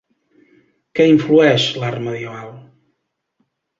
Què 0.99 1.05
influeix 1.11 1.67
l'art 1.83 2.03
medieval? 2.07 2.51